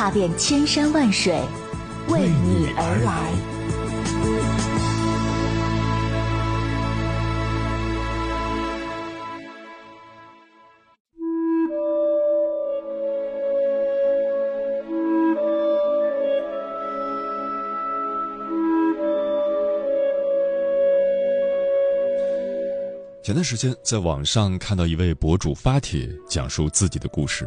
[0.00, 1.38] 踏遍千山万水，
[2.08, 3.30] 为你而来。
[23.22, 27.46] 前段时间在网上看到一位博主发帖讲述自己的故事。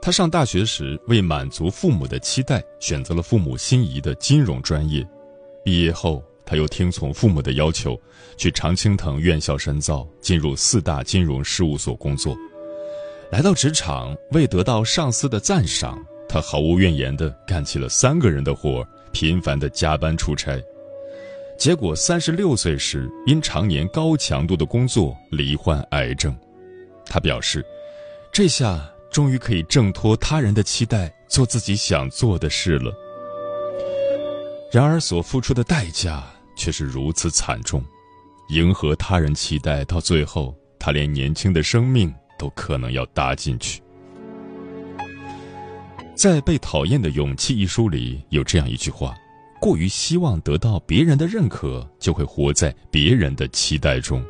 [0.00, 5.06] 他上大学时为满足父母的期待，选择了父母心仪的金融专业。
[5.64, 8.00] 毕业后，他又听从父母的要求，
[8.36, 12.36] 去常青藤院校深造，进入四大金融事务所工作。
[13.32, 20.62] 来到职场，为得到上司的赞赏，他毫无怨言地干起了三个人的活，频繁地加班出差。
[21.58, 26.36] 结果，三十六岁时因常年高强度的工作罹患癌症。
[27.04, 27.64] 他表示，
[28.30, 32.92] 这下终于可以挣脱他人的期待，做自己想做的事了。
[34.70, 36.22] 然而，所付出的代价
[36.54, 37.82] 却是如此惨重。
[38.50, 43.80] 迎合他人期待，到最后，他连年轻的生命都可能要搭进去。
[46.14, 49.14] 在《被讨厌的勇气》一书里，有这样一句话。
[49.58, 54.22] 过于希望得到别人的认可，就会活在别人的期待中。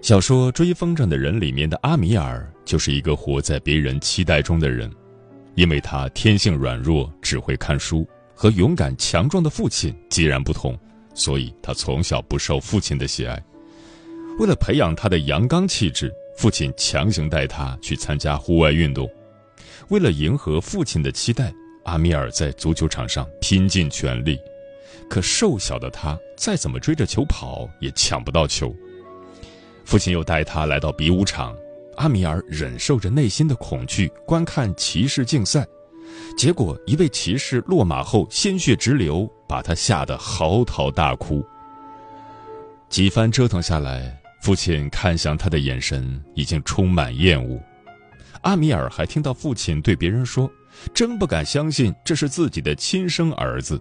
[0.00, 4.88] 小说《追风筝的人》里面的阿米尔就是一个活在别人期待中的人，
[5.56, 10.78] 因为他天性软弱，只会看书，和勇敢强壮的父亲截然不同，
[11.12, 13.42] 所以他从小不受父亲的喜爱。
[14.38, 19.10] 为了培养他的阳刚气质，父亲强行带他去参加户外运动。
[19.88, 21.52] 为了迎合父亲的期待。
[21.84, 24.38] 阿米尔在足球场上拼尽全力，
[25.08, 28.72] 可瘦小的他再怎么追着球跑也抢不到球。
[29.86, 31.56] 父亲又带他来到比武场，
[31.96, 35.66] 阿米尔忍受着内心的恐惧观看骑士竞赛，
[36.36, 41.44] 结果一位骑士落马后鲜血直流，把他吓得嚎啕大哭。
[42.88, 47.60] 几番折腾下来，父亲看向他的眼神已经充满厌恶。
[48.42, 50.50] 阿米尔还听到父亲对别人说。
[50.94, 53.78] 真不敢相信这是自己的亲生儿子。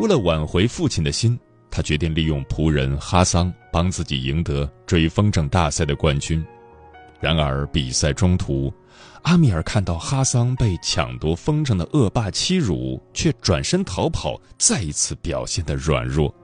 [0.00, 1.38] 为了挽回父亲的心，
[1.70, 6.44] 他决定利用仆人哈桑帮自己赢得追风筝大赛的冠军。
[7.20, 8.72] 然而比赛中途，
[9.22, 16.34] 阿米尔看到哈桑被抢夺风筝的恶霸欺辱，却转身逃跑，再一次表现的软弱。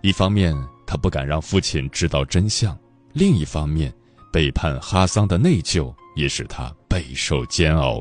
[0.00, 0.56] 一方面，
[0.86, 2.74] 他不敢让父亲知道真相；
[3.12, 3.92] 另一方面，
[4.32, 5.92] 背叛哈桑的内疚。
[6.14, 7.98] 也使他备受煎熬。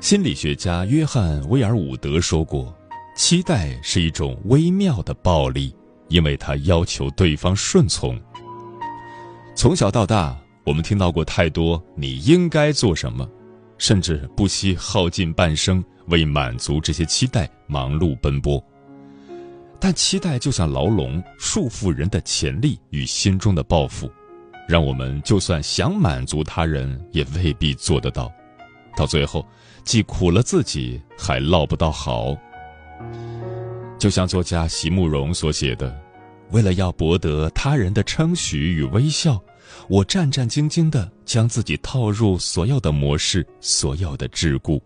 [0.00, 2.72] 心理学家约翰·威尔伍德说过
[3.16, 5.74] ：“期待是一种微妙的暴力，
[6.06, 8.18] 因为它要求对方顺从。”
[9.56, 13.28] 从小到大，我们听到过太多“你应该做什么”，
[13.76, 18.62] 甚至不惜耗尽半生为满足这些期待忙碌奔波。
[19.80, 24.08] 但期待就像牢笼，束缚人的潜力与心中的抱负。
[24.68, 28.30] 让我们就算想满足他人，也未必做得到。
[28.96, 29.46] 到最后，
[29.88, 32.36] 既苦了自己，还落不到好。
[33.98, 35.98] 就像作家席慕容所写的
[36.52, 39.42] ：“为了要博得他人的称许与微笑，
[39.88, 44.78] 我战战兢兢地将自己套入所有的模式，所有的桎梏。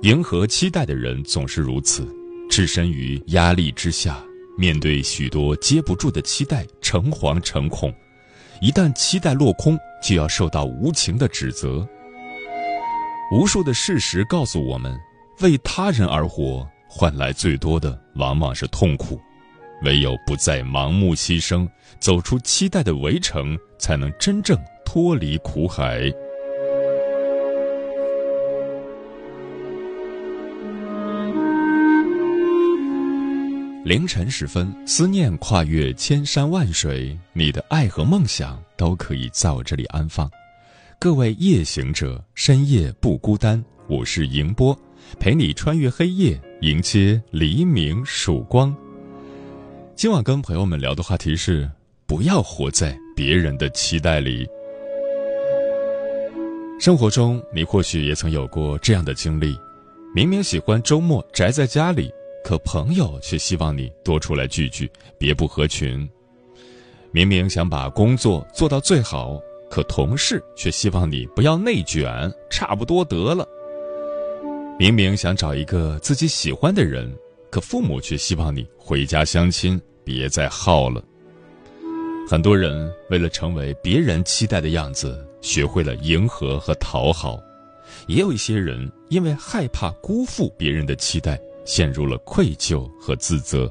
[0.00, 2.08] 迎合期待的人总是如此，
[2.48, 4.24] 置身于压力之下。”
[4.56, 7.94] 面对许多接不住的期待，诚惶诚恐，
[8.62, 11.86] 一旦期待落空，就要受到无情的指责。
[13.30, 14.98] 无数的事实告诉我们，
[15.40, 19.20] 为他人而活，换来最多的往往是痛苦。
[19.82, 21.68] 唯有不再盲目牺牲，
[22.00, 26.10] 走出期待的围城，才能真正脱离苦海。
[33.84, 40.28] 凌晨时分，思念跨越千山万水，你的爱和梦想都可以在我这里安放。
[41.00, 44.76] 各位夜行者，深夜不孤单，我是迎波，
[45.20, 48.74] 陪你穿越黑夜，迎接黎明曙光。
[49.94, 51.70] 今晚跟朋友们聊的话题是：
[52.04, 54.44] 不要活在别人的期待里。
[56.80, 59.56] 生活中，你或许也曾有过这样的经历：
[60.12, 62.10] 明明喜欢周末宅在家里，
[62.42, 66.04] 可朋友却希望你多出来聚聚，别不合群；
[67.12, 73.44] 明明想把工作做到最好，可同事却希望你不要内卷，差不多得了；
[74.78, 77.14] 明明想找一个自己喜欢的人，
[77.50, 81.02] 可父母却希望你回家相亲，别再耗了。
[82.28, 87.38] 很多人为了成为别人期待的样子，学会了迎合和讨好；
[88.06, 93.70] 也有一些人因为害怕辜负别人的期待，陷入了愧疚和自责。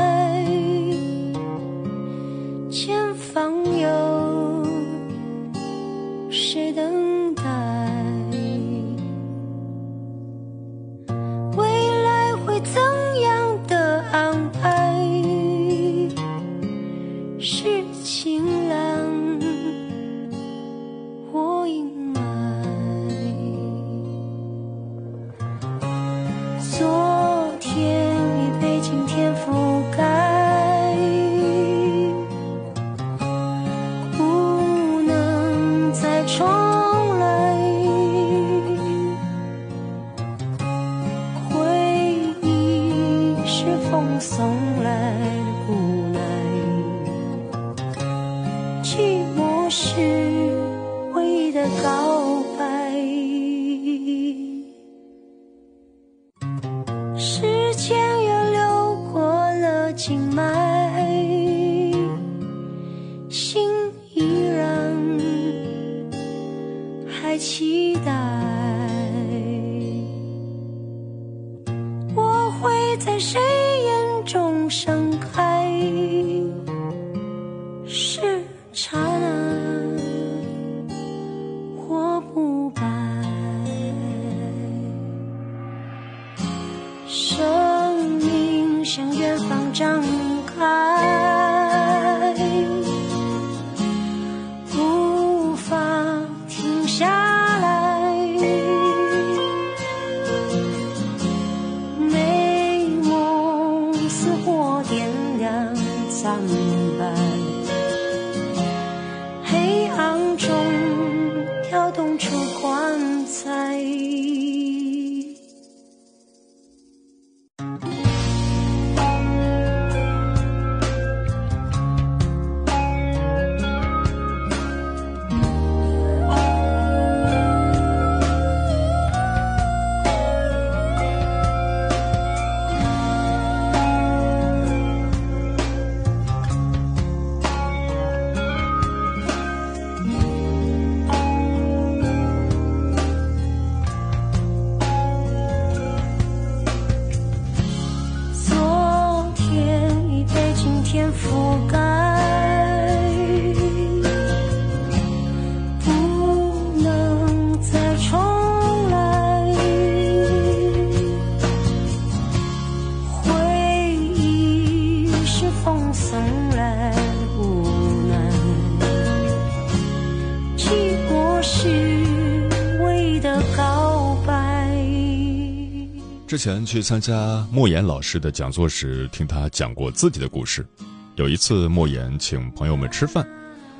[176.41, 180.65] 前去参加莫言老师的讲座时，听他讲过自己的故事。
[181.13, 183.23] 有一次，莫言请朋友们吃饭，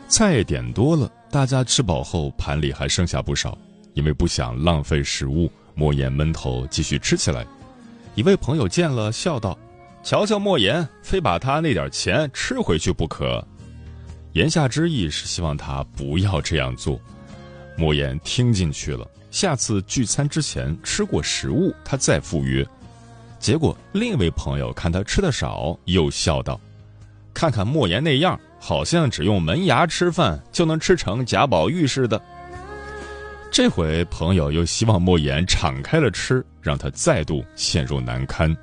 [0.08, 3.58] 菜点多了，大家吃饱后盘里还剩下不少。
[3.96, 7.44] 因为不想浪费食物，莫言闷头继续吃起来。
[8.14, 9.58] 一位朋友见了，笑道
[10.06, 13.44] ：“瞧瞧莫言，非把他那点钱吃回去不可。”
[14.34, 17.02] 言下之意是希望他不要这样做。
[17.76, 19.10] 莫言听进去了。
[19.32, 22.64] 下次聚餐之前吃过食物，他再赴约。
[23.40, 26.60] 结果另一位朋友看他吃的少，又笑道
[27.34, 32.22] ：“看看莫言那样，好像只用门牙吃饭就能吃成贾宝玉似的。”
[33.50, 38.56] 这回朋友又希望莫言敞开了吃，让他再度陷入难堪。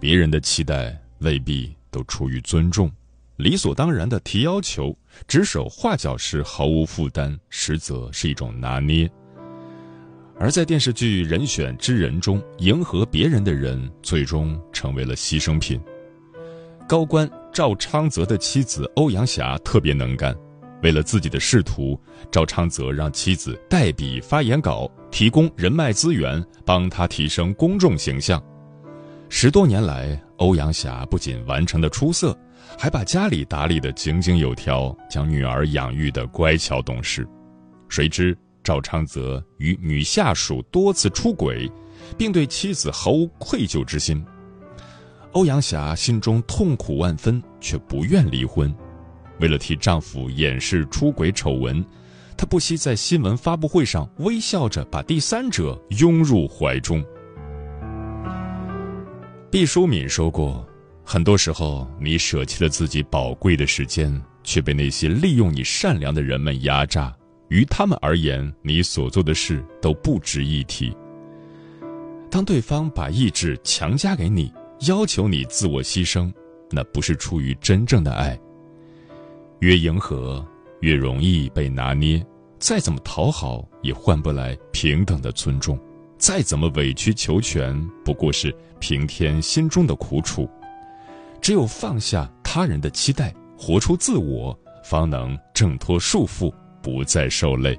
[0.00, 2.90] 别人的期待未必都出于尊重，
[3.36, 4.94] 理所当然的提要求，
[5.28, 9.10] 指手画脚时毫无负担，实则是一种拿捏。
[10.38, 15.80] 而在电视剧《人选之人》中，迎合别人的人最终成为了牺牲品。
[16.88, 20.36] 高官赵昌泽的妻子欧阳霞特别能干，
[20.82, 21.98] 为了自己的仕途，
[22.30, 28.42] 赵昌泽让妻子代笔发言稿，提供人脉资源，帮他提升公众形象。
[29.28, 32.36] 十多年来，欧阳霞不仅完成的出色，
[32.76, 37.26] 还把家里打理得井井有条，将女儿养育得乖巧懂事。
[37.88, 41.70] 谁知赵昌泽与女下属多次出轨，
[42.18, 44.24] 并对妻子毫无愧疚之心。
[45.32, 48.74] 欧阳霞心中痛苦万分，却不愿离婚。
[49.40, 51.84] 为了替丈夫掩饰出轨丑闻，
[52.36, 57.04] 她不惜在新闻发布会上微笑着把第三者拥入怀中。
[59.50, 60.66] 毕淑敏说过
[61.04, 67.14] ：“很多时候，你舍弃了自己宝贵的时间，却被那些利用你善良的人们压榨。
[67.54, 70.92] 于他们而言，你所做的事都不值一提。
[72.28, 74.52] 当对方把意志强加给你。”
[74.88, 76.30] 要求你自我牺牲，
[76.68, 78.38] 那不是出于真正的爱。
[79.60, 80.44] 越迎合，
[80.80, 82.22] 越容易被拿捏。
[82.58, 85.78] 再怎么讨好，也换不来平等的尊重；
[86.18, 90.50] 再怎么委曲求全，不过是平添心中的苦楚。
[91.40, 96.52] 只有放下他人的期待，活出自我，方能挣脱束缚，
[96.84, 97.76] 不再受累。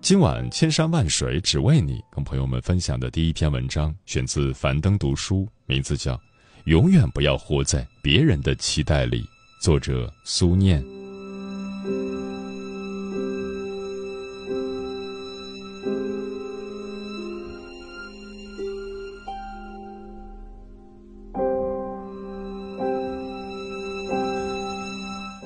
[0.00, 6.14] 今晚千山万水只为你，跟朋友们分享的第一篇文章选自樊登读书，名字叫
[6.64, 9.22] 《永远不要活在别人的期待里》，
[9.62, 10.84] 作者苏念。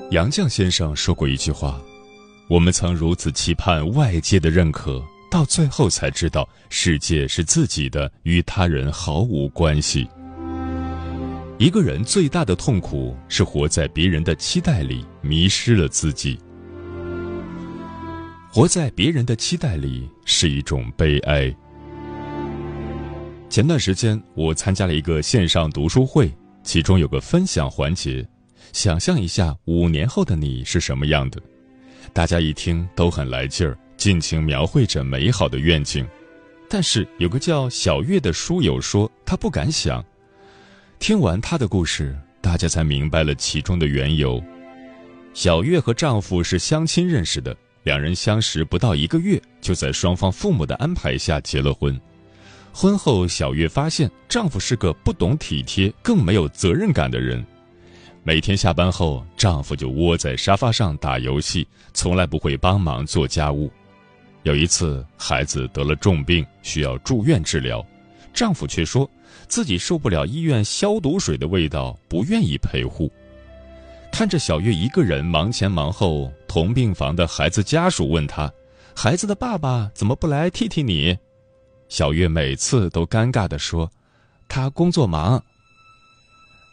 [0.09, 1.79] 杨绛先生说过一句话。
[2.47, 10.07] 我们曾如此期盼外界的认可，到最后才知道世界是自己的，与他人毫无关系。
[11.57, 16.37] 一个人最大的痛苦是活在别人的期待里，迷失了自己。
[18.51, 21.53] 活在别人的期待里是一种悲哀。
[23.49, 26.31] 前段时间，我参加了一个线上读书会，
[26.63, 28.23] 其中有个分享环节，
[28.71, 31.41] 想象一下五年后的你是什么样的。
[32.13, 36.07] 大家一听都很来劲儿，尽情描绘着美好的愿景。
[36.69, 40.03] 但是有个叫小月的书友说，他不敢想。
[40.97, 44.41] 听完他的故事，大家才明白了其中的缘由。
[45.33, 51.99] 小月和丈夫是相亲认识的，两人相识不到一个月，就在双方父母的安排下结了婚。
[52.73, 57.45] 婚后，小月发现丈夫是个不懂体贴、更没有责任感的人。
[58.27, 63.71] 每天下班后，丈夫就窝在沙发上打游戏，从来不会帮忙做家务。
[64.41, 67.85] 有一次，孩子得了重病，需要住院治疗，
[68.33, 69.07] 丈夫却说
[69.47, 73.11] 自己受不了医院消毒水的味道，不愿意陪护。
[74.11, 78.51] 看着小月一个人忙前忙后，同病房的孩子家属问他
[78.95, 81.15] ：“孩子的爸爸怎么不来替替你？”
[81.89, 83.87] 小月每次都尴尬地说
[84.49, 85.43] ：“他工作忙。”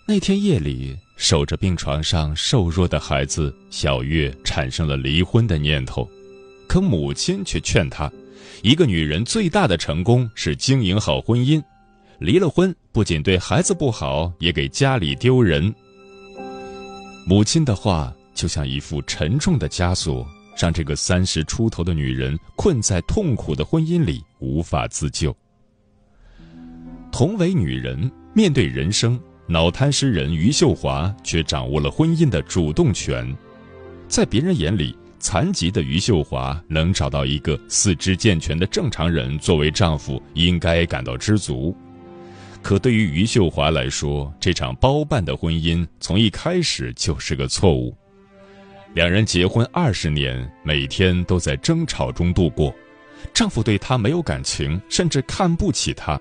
[0.08, 0.96] 那天夜里。
[1.16, 6.08] 守着病床上瘦弱的孩子，小月产生了离婚的念头，
[6.66, 8.10] 可母亲却劝她：
[8.62, 11.62] 一个女人最大的成功是经营好婚姻，
[12.18, 15.72] 离了婚不仅对孩子不好，也给家里丢人。
[17.24, 20.26] 母亲的话就像一副沉重的枷锁，
[20.58, 25.34] 让这个三十出头的女人困在痛苦的婚姻里，无法自救。
[27.12, 29.20] 同为女人，面对人生。
[29.46, 33.36] 脑瘫诗人余秀华却掌握了婚姻的主动权，
[34.08, 41.76] 在别人眼里，残疾的余秀华能找到一个四肢健全的正常人作为丈夫，应该感到知足。
[42.62, 47.94] 可对于余秀华来说，这场包办的婚姻从一开始就是个错误。
[48.94, 52.72] 两人结婚二十年，每天都在争吵中度过，
[53.34, 56.18] 丈夫对她没有感情，甚至看不起她。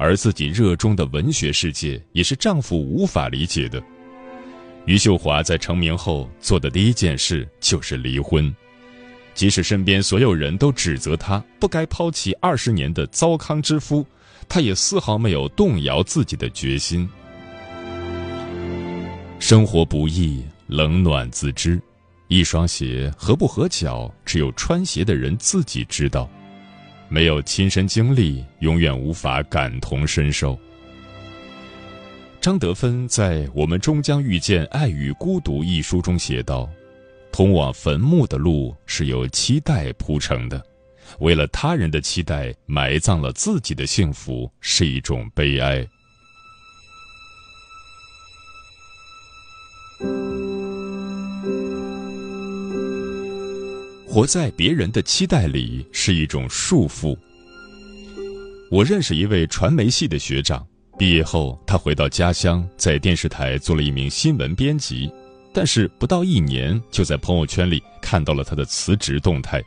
[0.00, 3.82] 而自己热衷的文学世界也是丈夫无法理解的。
[4.86, 8.50] 余秀华在成名后做的第一件事就是离婚，
[9.34, 14.04] 即使身边所有人都指责她不该抛弃二十年的糟糠之夫，
[14.48, 17.06] 她也丝毫没有动摇自己的决心。
[19.38, 21.78] 生活不易，冷暖自知，
[22.28, 26.26] 一双鞋合不合脚，只有穿鞋的人自己知道。
[27.12, 30.56] 没有亲身经历，永远无法感同身受。
[32.40, 36.70] 张德芬在《我们终将遇见爱与孤独》一书中写道
[37.32, 40.64] ：“通往坟墓的路是由期待铺成的，
[41.18, 45.86] 为了他人的期待埋葬了自己的幸福，是一种悲哀。
[54.12, 57.16] 活在别人的期待里是一种束缚。
[58.68, 60.66] 我认识一位传媒系的学长，
[60.98, 65.08] 毕业后他回到家乡，在电视台做了一名新闻编辑，
[65.54, 69.62] 但是不到一年，就在朋友圈里看到了他的辞职动态。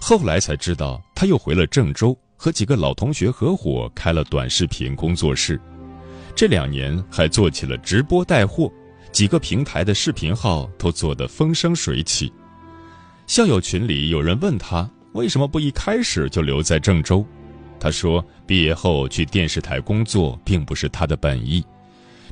[0.00, 5.60] 后来才知道，他又回了郑州，和几个老同学合伙开了短视频工作室，
[6.36, 8.72] 这两年还做起了直播带货，
[9.10, 12.32] 几个平台的视频号都做得风生水起。
[13.26, 17.26] 校友群里有人问他为什么不一开始就留在郑州，
[17.80, 21.64] 他说毕业后去电视台工作并不是他的本意，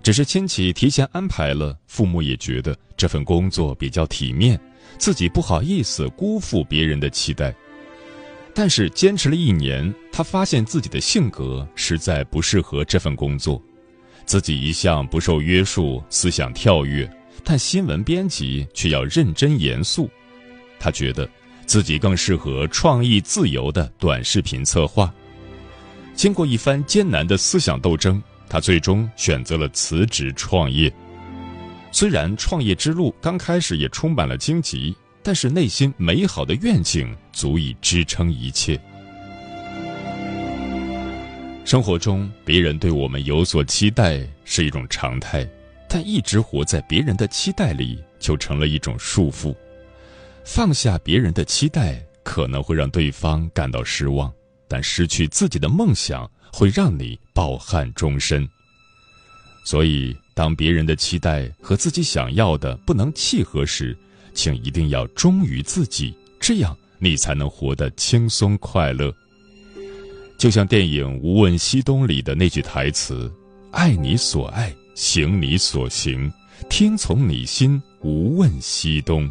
[0.05, 4.59] 只是亲戚提前安排了，父母也觉得这份工作比较体面，
[4.97, 7.53] 自己不好意思辜负别人的期待。
[8.55, 13.61] 但是坚持了一年，他发现自己的性格实在不适合这份工作，
[14.27, 17.11] 自己一向不受约束，思想跳跃，
[17.43, 20.09] 但新闻编辑却要认真严肃。
[20.85, 21.27] 他觉得
[21.65, 25.11] 自己更适合创意自由的短视频策划。
[26.15, 30.93] 经过一番艰难的思想斗争，他最终选择了辞职创业。
[31.91, 38.79] 虽然创业之路刚开始也充满了荆棘，但是内心美好的愿景足以支撑一切。
[41.65, 45.49] 生活中，别人对我们有所期待是一种常态，
[45.89, 49.57] 但一直活在别人的期待里，就成了一种束缚。
[50.45, 54.33] 放下别人的期待，可能会让对方感到失望，
[54.69, 58.47] 但失去自己的梦想会让你抱憾终身。
[59.65, 63.97] 所以，当别人的期待和自己想要的不能契合时，
[64.35, 69.13] 请一定要忠于自己，这样你才能活得轻松快乐。
[70.37, 73.33] 就像电影《无问西东》里的那句台词
[73.73, 76.31] ：“爱你所爱，行你所行，
[76.69, 79.31] 听从你心，无问西东。”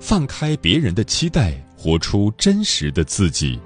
[0.00, 3.60] 放开别人的期待，活出真实的自己。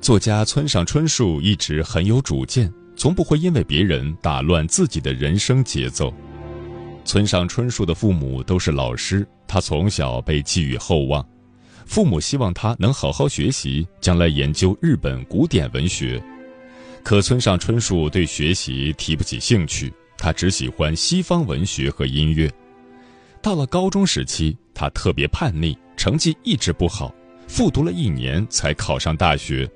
[0.00, 6.12] 作家村上春树一直很有主见，从不会因为别人打乱自己的人生节奏。
[7.04, 11.24] 村上春树的父母都是老师，他从小被寄予厚望，
[11.84, 16.22] 父母希望他能好好学习，将来研究日本古典文学。
[17.04, 22.50] 可村上春树对学习提不起兴趣，他只喜欢西方文学和音乐。
[23.42, 27.14] 到了高中时期，他特别叛逆，成绩一直不好，
[27.48, 29.68] 复读了一年才考上大学。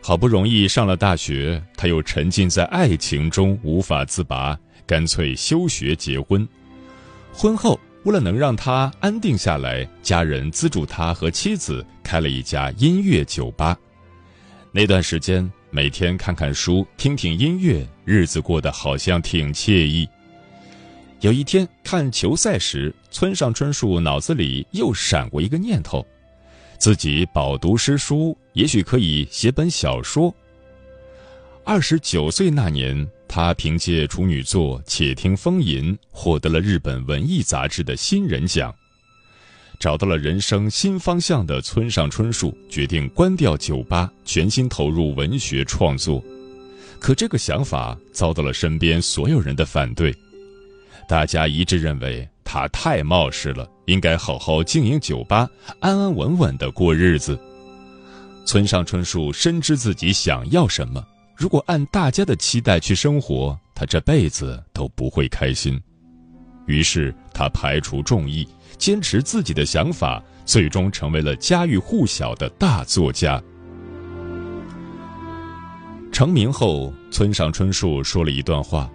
[0.00, 6.46] 好不容易上了大学，他又沉浸在爱情中无法自拔，干脆休学结婚。
[7.32, 13.76] 婚后，为了能让他安定下来，家人资助他和妻子开了一家音乐酒吧。
[14.70, 20.08] 那段时间，每天看看书，听听音乐，日子过得好像挺惬意。
[21.26, 26.06] 有一天看球赛时，村上春树脑子里又闪过一个念头：
[26.78, 30.32] 自己饱读诗书，也许可以写本小说。
[31.64, 38.72] 二十九岁那年，他凭借处女作《且听风吟》获得了日本文艺杂志的新人奖。
[39.80, 46.22] 找到了人生新方向的村上春树决定关掉酒吧，全心投入文学创作。
[47.00, 50.14] 可这个想法遭到了身边所有人的反对。
[51.08, 55.48] 大家一致认为他太冒失了，应该好好经营酒吧，
[55.80, 57.38] 安安稳稳的过日子。
[58.44, 61.04] 村上春树深知自己想要什么，
[61.36, 65.80] 如果按大家的期待去生活，他这辈子都不会开心。
[66.66, 73.40] 于是他排除众议，坚持自己的想法，最终成为了家喻户晓的大作家。
[76.10, 78.90] 成名后，村上春树说了一段话。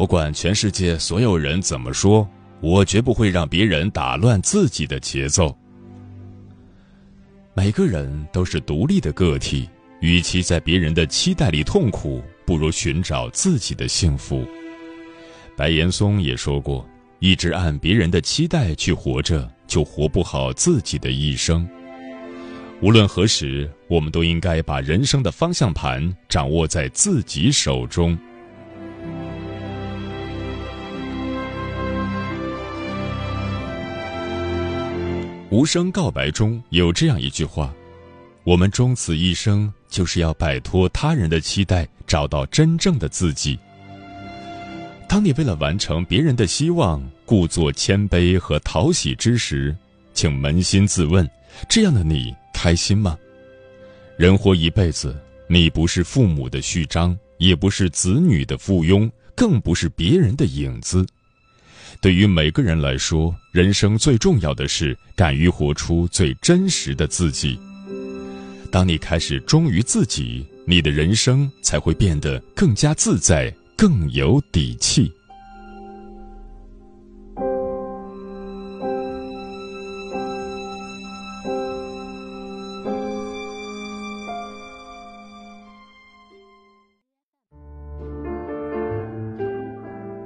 [0.00, 2.26] 不管全世界所有人怎么说，
[2.62, 5.54] 我绝不会让别人打乱自己的节奏。
[7.52, 9.68] 每个人都是独立的个体，
[10.00, 14.42] 与其在别人的期待里痛苦，不如寻找自己的幸福。
[15.54, 16.88] 白岩松也说过
[17.20, 21.68] ：“一直按别人的期待去活着，就活不好自己的一生。”
[22.80, 28.18] 无论何时，我们都应该把人生的方向盘掌握在自己手中。
[35.50, 37.74] 无声告白中有这样一句话
[38.44, 43.58] ：“我们终此一生，就是要摆脱他人的期待，找到真正的自己。”
[45.08, 49.76] 当你为了完成别人的希望，故作谦卑和讨喜之时，
[50.14, 51.28] 请扪心自问：
[51.68, 53.18] 这样的你开心吗？
[54.16, 61.04] 人活一辈子，你不是父母的序章，也不是子女的附庸，更不是别人的影子。
[62.00, 67.58] 对于每个人来说，人生最重要的是敢于活出最真实的自己。
[68.70, 73.54] 当你开始忠于自己，你的人生才会变得更加自在。
[73.80, 75.10] 更有底气。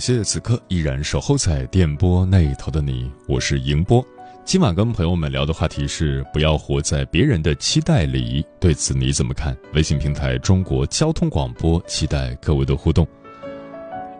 [0.00, 4.02] 谢谢此刻依然守候在电波那一头的你，我是迎波。
[4.46, 9.54] 今晚跟朋友们聊的话题是不要活在别人的期待里，对此你怎么看？
[9.74, 13.06] 微信平台中国交通广播，期待各位的互动。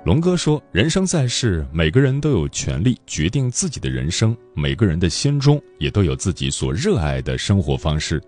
[0.05, 8.23] 龙哥说：“人生在世，每个人都有权利决定自己的人生，每个人的心中也都有自己所热爱的生活方式，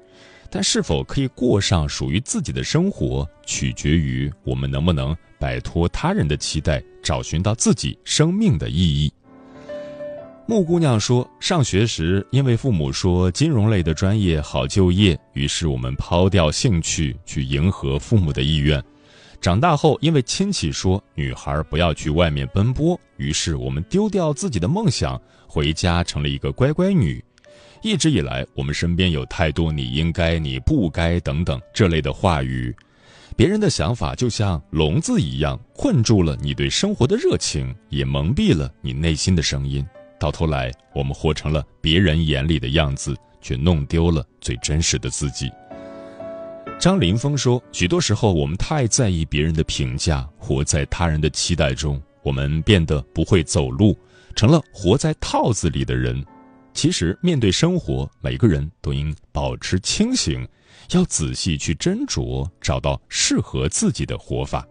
[0.55, 9.11] 但是否可以过上属于自己的生活，取决于我们能不能摆脱他人的期待，找寻到自己生命的意义。”
[10.47, 18.83] 木姑娘说：“上学时，因为父母说金融类的专业好就业，于是我们抛掉兴趣去迎合父母的意愿。
[19.41, 27.25] 长大后，因为亲戚说女孩不要去外面奔波，于是我们丢掉自己的梦想，回家成了一个乖乖女。
[27.83, 32.75] 一直以来，我们身边有太多‘你应该’‘你不该’等等这类的话语，
[33.37, 39.85] 别人的想法就像笼子一样，困住了你对生活的热情，也蒙蔽了你内心的声音。”
[40.21, 45.51] 到头来，我们活成了别人眼里的样子，却弄丢了最真实的自己。
[46.79, 53.97] 张林峰说：“许多时候，我们太在意别人的评价，活在他人的期待中，我们变得不会走路，
[54.37, 56.25] 成了活在套子里的人。
[56.75, 60.47] 其实，面对生活，每个人都应保持清醒，
[60.91, 64.67] 要仔细去斟酌，找到适合自己的活法。”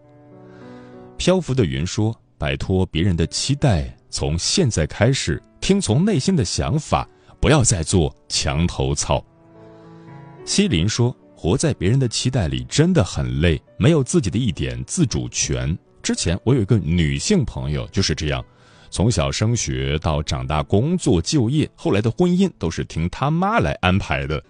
[1.16, 7.08] 漂浮的云说：“摆脱别人的期待。”从现在开始，听从内心的想法，
[7.40, 9.24] 不要再做墙头草。
[10.44, 18.44] 西林说：“活在别人的期待里真的很累，没有自己的一点自主权。”之前我有一个女性朋友就是这样，
[18.92, 24.40] 从小升学到长大工作就业，后来的婚姻都是听他妈来安排的，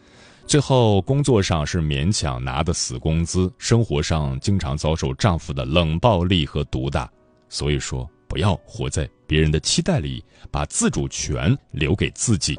[0.46, 7.10] 最后工作上是勉强拿的死工资，生活上经常遭受丈夫的冷暴力和毒打。
[7.48, 8.06] 所以说。
[8.28, 12.58] 不要活在别人的期待里，把自主权留给自己。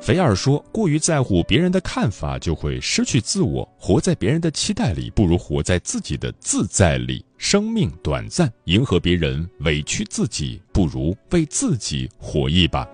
[0.00, 3.68] 菲尔说：“过于在乎别人的看法，就会失去自我。
[3.76, 7.24] 活在别人的期待里，不如活在自己的自在里。
[7.42, 12.88] 生命短暂，迎合别人，委屈自己，不如为自己活一把。”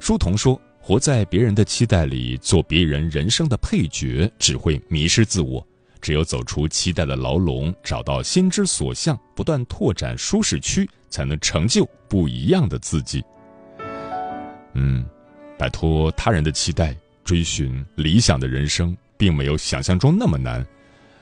[0.00, 5.64] 书童说：“活在别人的期待里，做别人人生的配角，只会迷失自我。”
[6.00, 13.22] 只有走出期待的牢笼，找到心之所向，不断拓展舒适区，才能成就不一样的自己。
[14.72, 15.04] 嗯，
[15.58, 20.66] 摆脱他人的期待，追寻理想的人生，并没有想象中那么难。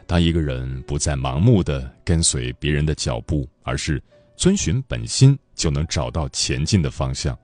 [0.07, 4.03] 当一个人不再盲目的跟随别人的脚步，而是
[4.37, 7.37] 遵循本心，就能找到前进的方向。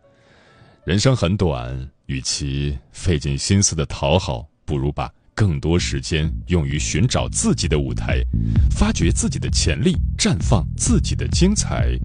[0.85, 5.13] 人生很短，与其费尽心思的讨好，不如把。
[5.35, 8.21] 更多时间用于寻找自己的舞台，
[8.71, 11.97] 发掘自己的潜力，绽放自己的精彩。